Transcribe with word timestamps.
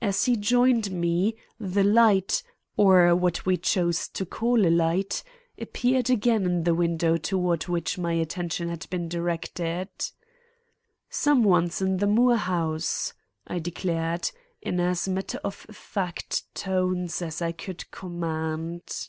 As 0.00 0.26
he 0.26 0.36
joined 0.36 0.92
me, 0.92 1.34
the 1.58 1.82
light, 1.82 2.44
or 2.76 3.12
what 3.16 3.44
we 3.44 3.56
chose 3.56 4.06
to 4.06 4.24
call 4.24 4.64
a 4.64 4.70
light, 4.70 5.24
appeared 5.58 6.08
again 6.08 6.44
in 6.46 6.62
the 6.62 6.76
window 6.76 7.16
toward 7.16 7.64
which 7.64 7.98
my 7.98 8.12
attention 8.12 8.68
had 8.68 8.88
been 8.88 9.08
directed. 9.08 9.88
"Some 11.10 11.42
one's 11.42 11.82
in 11.82 11.96
the 11.96 12.06
Moore 12.06 12.36
house!" 12.36 13.14
I 13.48 13.58
declared, 13.58 14.30
in 14.62 14.78
as 14.78 15.08
matter 15.08 15.40
of 15.42 15.56
fact 15.56 16.44
tones 16.54 17.20
as 17.20 17.42
I 17.42 17.50
could 17.50 17.90
command. 17.90 19.08